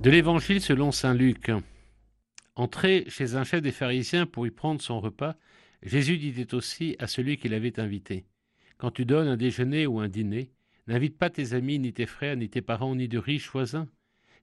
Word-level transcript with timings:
De 0.00 0.10
l'Évangile 0.10 0.60
selon 0.60 0.92
Saint 0.92 1.12
Luc. 1.12 1.50
Entré 2.54 3.04
chez 3.08 3.34
un 3.34 3.42
chef 3.42 3.62
des 3.62 3.72
pharisiens 3.72 4.26
pour 4.26 4.46
y 4.46 4.52
prendre 4.52 4.80
son 4.80 5.00
repas, 5.00 5.34
Jésus 5.82 6.18
disait 6.18 6.54
aussi 6.54 6.94
à 7.00 7.08
celui 7.08 7.36
qui 7.36 7.48
l'avait 7.48 7.80
invité 7.80 8.24
Quand 8.76 8.92
tu 8.92 9.04
donnes 9.04 9.26
un 9.26 9.36
déjeuner 9.36 9.88
ou 9.88 9.98
un 9.98 10.06
dîner, 10.06 10.52
n'invite 10.86 11.18
pas 11.18 11.30
tes 11.30 11.52
amis, 11.52 11.80
ni 11.80 11.92
tes 11.92 12.06
frères, 12.06 12.36
ni 12.36 12.48
tes 12.48 12.62
parents, 12.62 12.94
ni 12.94 13.08
de 13.08 13.18
riches 13.18 13.50
voisins. 13.50 13.88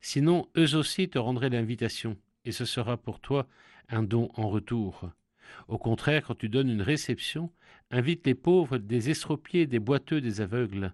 Sinon, 0.01 0.49
eux 0.57 0.75
aussi 0.75 1.07
te 1.07 1.17
rendraient 1.17 1.49
l'invitation, 1.49 2.17
et 2.43 2.51
ce 2.51 2.65
sera 2.65 2.97
pour 2.97 3.21
toi 3.21 3.47
un 3.87 4.03
don 4.03 4.31
en 4.35 4.49
retour. 4.49 5.09
Au 5.69 5.77
contraire, 5.77 6.25
quand 6.27 6.35
tu 6.35 6.49
donnes 6.49 6.69
une 6.69 6.81
réception, 6.81 7.49
invite 7.91 8.27
les 8.27 8.35
pauvres, 8.35 8.77
des 8.77 9.09
estropiés, 9.09 9.67
des 9.67 9.79
boiteux, 9.79 10.19
des 10.19 10.41
aveugles. 10.41 10.93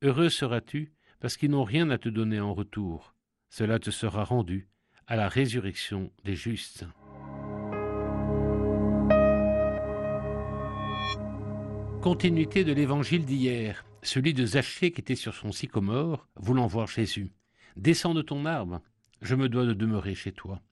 Heureux 0.00 0.30
seras-tu, 0.30 0.90
parce 1.20 1.36
qu'ils 1.36 1.50
n'ont 1.50 1.64
rien 1.64 1.90
à 1.90 1.98
te 1.98 2.08
donner 2.08 2.40
en 2.40 2.54
retour 2.54 3.14
cela 3.50 3.78
te 3.78 3.90
sera 3.90 4.24
rendu 4.24 4.68
à 5.06 5.16
la 5.16 5.28
résurrection 5.28 6.12
des 6.24 6.36
justes. 6.36 6.86
Continuité 12.00 12.64
de 12.64 12.72
l'évangile 12.72 13.26
d'hier, 13.26 13.84
celui 14.02 14.32
de 14.32 14.46
Zachée 14.46 14.92
qui 14.92 15.00
était 15.00 15.16
sur 15.16 15.34
son 15.34 15.52
sycomore, 15.52 16.26
voulant 16.36 16.66
voir 16.66 16.86
Jésus. 16.86 17.32
Descends 17.76 18.14
de 18.14 18.22
ton 18.22 18.46
arbre, 18.46 18.80
je 19.20 19.34
me 19.34 19.48
dois 19.48 19.66
de 19.66 19.74
demeurer 19.74 20.14
chez 20.14 20.32
toi. 20.32 20.62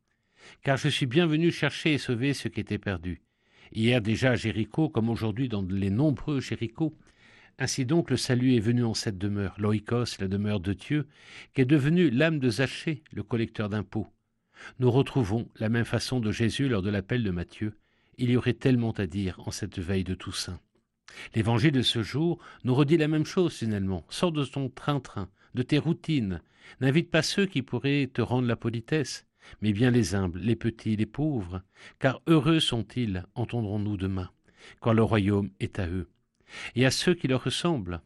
Car 0.63 0.77
je 0.77 0.89
suis 0.89 1.07
bien 1.07 1.27
venu 1.27 1.51
chercher 1.51 1.95
et 1.95 1.99
sauver 1.99 2.33
ce 2.33 2.49
qui 2.49 2.61
était 2.61 2.79
perdu. 2.79 3.21
Hier 3.73 4.01
déjà 4.01 4.37
Jéricho, 4.37 4.89
comme 4.89 5.11
aujourd'hui 5.11 5.49
dans 5.49 5.63
les 5.63 5.91
nombreux 5.91 6.41
Jérichos, 6.41 6.97
ainsi 7.59 7.85
donc 7.85 8.11
le 8.11 8.17
salut 8.17 8.55
est 8.55 8.61
venu 8.61 8.85
en 8.85 8.95
cette 8.95 9.19
demeure, 9.19 9.55
l'oikos, 9.59 10.19
la 10.21 10.29
demeure 10.29 10.61
de 10.61 10.73
Dieu, 10.73 11.09
qui 11.55 11.61
est 11.61 11.67
devenue 11.67 12.09
l'âme 12.11 12.39
de 12.39 12.49
Zachée, 12.49 13.03
le 13.13 13.25
collecteur 13.25 13.69
d'impôts. 13.69 14.07
Nous 14.79 14.91
retrouvons 14.91 15.49
la 15.57 15.69
même 15.69 15.85
façon 15.85 16.21
de 16.21 16.31
Jésus 16.31 16.69
lors 16.69 16.83
de 16.83 16.91
l'appel 16.91 17.23
de 17.25 17.31
Matthieu. 17.31 17.77
Il 18.17 18.31
y 18.31 18.37
aurait 18.37 18.55
tellement 18.55 18.93
à 18.93 19.07
dire 19.07 19.41
en 19.45 19.51
cette 19.51 19.79
veille 19.79 20.05
de 20.05 20.15
Toussaint. 20.15 20.61
L'évangile 21.35 21.73
de 21.73 21.83
ce 21.83 22.03
jour 22.03 22.39
nous 22.65 22.75
redit 22.75 22.97
la 22.97 23.09
même 23.09 23.27
chose 23.27 23.55
finalement. 23.55 24.05
Sors 24.09 24.33
de 24.33 24.45
ton 24.45 24.69
train-train, 24.69 25.29
de 25.55 25.63
tes 25.63 25.79
routines. 25.79 26.43
N'invite 26.81 27.11
pas 27.11 27.23
ceux 27.23 27.47
qui 27.47 27.63
pourraient 27.63 28.11
te 28.13 28.21
rendre 28.21 28.47
la 28.47 28.57
politesse, 28.57 29.27
mais 29.63 29.73
bien 29.73 29.91
les 29.91 30.15
humbles, 30.15 30.41
les 30.41 30.57
petits, 30.57 30.97
les 30.97 31.07
pauvres, 31.07 31.63
car 31.99 32.21
heureux 32.27 32.61
sont-ils, 32.61 33.25
entendrons-nous 33.35 33.97
demain, 33.97 34.31
quand 34.81 34.93
le 34.93 35.03
royaume 35.03 35.51
est 35.61 35.79
à 35.79 35.89
eux 35.89 36.09
et 36.75 36.87
à 36.87 36.91
ceux 36.91 37.15
qui 37.15 37.29
leur 37.29 37.45
ressemblent. 37.45 38.01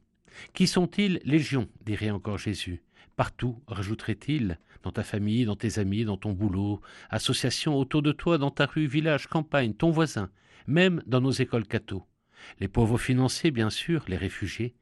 Qui 0.54 0.66
sont-ils 0.66 1.20
Légion, 1.24 1.68
dirait 1.84 2.10
encore 2.10 2.38
Jésus. 2.38 2.82
Partout, 3.16 3.62
rajouterait-il, 3.66 4.58
dans 4.82 4.92
ta 4.92 5.02
famille, 5.02 5.44
dans 5.44 5.56
tes 5.56 5.78
amis, 5.78 6.04
dans 6.04 6.16
ton 6.16 6.32
boulot, 6.32 6.80
association 7.10 7.76
autour 7.76 8.02
de 8.02 8.12
toi, 8.12 8.38
dans 8.38 8.50
ta 8.50 8.66
rue, 8.66 8.86
village, 8.86 9.26
campagne, 9.26 9.74
ton 9.74 9.90
voisin, 9.90 10.30
même 10.66 11.02
dans 11.06 11.20
nos 11.20 11.30
écoles 11.30 11.66
catho. 11.66 12.04
Les 12.58 12.68
pauvres 12.68 12.98
financiers, 12.98 13.50
bien 13.50 13.70
sûr, 13.70 14.04
les 14.08 14.16
réfugiés, 14.16 14.74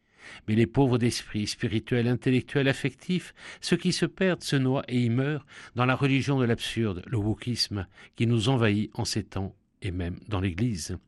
mais 0.47 0.55
les 0.55 0.67
pauvres 0.67 0.99
d'esprit, 0.99 1.47
spirituel, 1.47 2.09
intellectuel, 2.09 2.69
affectif, 2.69 3.35
ceux 3.61 3.77
qui 3.77 3.93
se 3.93 4.07
perdent, 4.07 4.43
se 4.43 4.57
noient 4.57 4.85
et 4.89 5.01
y 5.01 5.11
meurent 5.11 5.47
dans 5.75 5.87
la 5.87 5.97
religion 5.97 6.39
de 6.39 6.45
l'absurde, 6.45 7.03
le 7.07 7.19
wokisme, 7.19 7.87
qui 8.17 8.27
nous 8.27 8.49
envahit 8.49 8.91
en 8.95 9.05
ces 9.05 9.25
temps 9.25 9.55
et 9.83 9.91
même 9.91 10.19
dans 10.29 10.41
l'Église. 10.41 10.99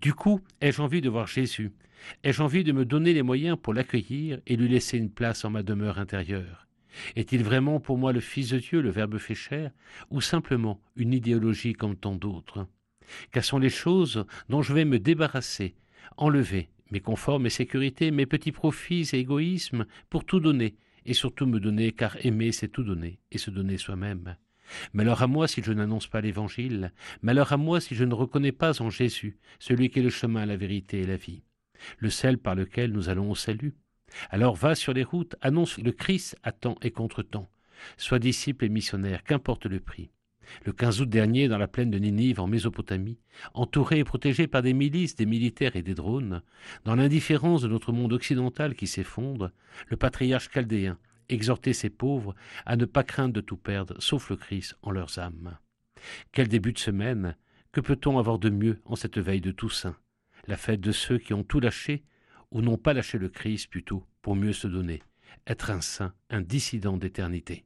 Du 0.00 0.14
coup, 0.14 0.40
ai-je 0.60 0.80
envie 0.80 1.00
de 1.00 1.08
voir 1.08 1.26
Jésus? 1.26 1.72
Ai-je 2.22 2.42
envie 2.42 2.64
de 2.64 2.72
me 2.72 2.84
donner 2.84 3.12
les 3.12 3.22
moyens 3.22 3.58
pour 3.60 3.74
l'accueillir 3.74 4.40
et 4.46 4.56
lui 4.56 4.68
laisser 4.68 4.98
une 4.98 5.10
place 5.10 5.44
en 5.44 5.50
ma 5.50 5.62
demeure 5.62 5.98
intérieure? 5.98 6.66
Est-il 7.14 7.42
vraiment 7.42 7.80
pour 7.80 7.98
moi 7.98 8.12
le 8.12 8.20
Fils 8.20 8.50
de 8.50 8.58
Dieu, 8.58 8.80
le 8.80 8.90
Verbe 8.90 9.18
fait 9.18 9.34
chair, 9.34 9.70
ou 10.10 10.20
simplement 10.20 10.80
une 10.96 11.12
idéologie 11.12 11.74
comme 11.74 11.96
tant 11.96 12.14
d'autres? 12.14 12.66
Quelles 13.30 13.44
sont 13.44 13.58
les 13.58 13.70
choses 13.70 14.24
dont 14.48 14.62
je 14.62 14.72
vais 14.72 14.84
me 14.84 14.98
débarrasser, 14.98 15.74
enlever 16.16 16.70
mes 16.90 17.00
conforts, 17.00 17.40
mes 17.40 17.50
sécurités, 17.50 18.10
mes 18.10 18.26
petits 18.26 18.52
profits 18.52 19.08
et 19.12 19.18
égoïsmes 19.18 19.86
pour 20.08 20.24
tout 20.24 20.40
donner, 20.40 20.76
et 21.04 21.14
surtout 21.14 21.46
me 21.46 21.60
donner, 21.60 21.92
car 21.92 22.16
aimer 22.24 22.52
c'est 22.52 22.68
tout 22.68 22.82
donner, 22.82 23.18
et 23.30 23.38
se 23.38 23.50
donner 23.50 23.76
soi-même? 23.76 24.36
Malheur 24.92 25.22
à 25.22 25.26
moi 25.26 25.48
si 25.48 25.62
je 25.62 25.72
n'annonce 25.72 26.06
pas 26.06 26.20
l'Évangile, 26.20 26.92
malheur 27.22 27.52
à 27.52 27.56
moi 27.56 27.80
si 27.80 27.94
je 27.94 28.04
ne 28.04 28.14
reconnais 28.14 28.52
pas 28.52 28.80
en 28.82 28.90
Jésus 28.90 29.38
celui 29.58 29.90
qui 29.90 30.00
est 30.00 30.02
le 30.02 30.10
chemin, 30.10 30.46
la 30.46 30.56
vérité 30.56 31.00
et 31.00 31.06
la 31.06 31.16
vie, 31.16 31.42
le 31.98 32.10
sel 32.10 32.38
par 32.38 32.54
lequel 32.54 32.92
nous 32.92 33.08
allons 33.08 33.30
au 33.30 33.34
salut. 33.34 33.74
Alors 34.30 34.54
va 34.54 34.74
sur 34.74 34.92
les 34.92 35.04
routes, 35.04 35.36
annonce 35.40 35.78
le 35.78 35.92
Christ 35.92 36.36
à 36.42 36.52
temps 36.52 36.76
et 36.82 36.90
contre 36.90 37.22
temps. 37.22 37.48
Sois 37.96 38.18
disciple 38.18 38.64
et 38.64 38.68
missionnaire, 38.68 39.24
qu'importe 39.24 39.66
le 39.66 39.80
prix. 39.80 40.10
Le 40.64 40.72
15 40.72 41.00
août 41.00 41.08
dernier, 41.08 41.48
dans 41.48 41.58
la 41.58 41.66
plaine 41.66 41.90
de 41.90 41.98
Ninive, 41.98 42.40
en 42.40 42.46
Mésopotamie, 42.46 43.18
entouré 43.54 43.98
et 43.98 44.04
protégé 44.04 44.46
par 44.46 44.62
des 44.62 44.74
milices, 44.74 45.16
des 45.16 45.26
militaires 45.26 45.74
et 45.76 45.82
des 45.82 45.94
drones, 45.94 46.42
dans 46.84 46.94
l'indifférence 46.94 47.62
de 47.62 47.68
notre 47.68 47.92
monde 47.92 48.12
occidental 48.12 48.74
qui 48.74 48.86
s'effondre, 48.86 49.50
le 49.88 49.96
patriarche 49.96 50.48
chaldéen 50.48 50.98
exhorter 51.28 51.72
ces 51.72 51.90
pauvres 51.90 52.34
à 52.64 52.76
ne 52.76 52.84
pas 52.84 53.04
craindre 53.04 53.34
de 53.34 53.40
tout 53.40 53.56
perdre, 53.56 53.94
sauf 54.00 54.30
le 54.30 54.36
Christ 54.36 54.76
en 54.82 54.90
leurs 54.90 55.18
âmes. 55.18 55.58
Quel 56.32 56.48
début 56.48 56.72
de 56.72 56.78
semaine 56.78 57.36
Que 57.72 57.80
peut-on 57.80 58.18
avoir 58.18 58.38
de 58.38 58.50
mieux 58.50 58.80
en 58.84 58.96
cette 58.96 59.18
veille 59.18 59.40
de 59.40 59.50
Toussaint? 59.50 59.96
La 60.46 60.56
fête 60.56 60.80
de 60.80 60.92
ceux 60.92 61.18
qui 61.18 61.34
ont 61.34 61.44
tout 61.44 61.60
lâché, 61.60 62.04
ou 62.50 62.62
n'ont 62.62 62.78
pas 62.78 62.94
lâché 62.94 63.18
le 63.18 63.28
Christ 63.28 63.68
plutôt, 63.68 64.06
pour 64.22 64.36
mieux 64.36 64.52
se 64.52 64.68
donner, 64.68 65.02
être 65.46 65.70
un 65.70 65.80
saint, 65.80 66.14
un 66.30 66.40
dissident 66.40 66.96
d'éternité. 66.96 67.65